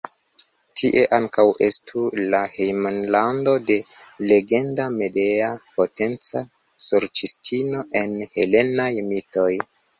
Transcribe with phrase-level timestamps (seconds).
[0.79, 3.77] Tie ankaŭ estu la hejmlando de
[4.33, 6.45] legenda Medea, potenca
[6.89, 9.51] sorĉistino en helenaj mitoj.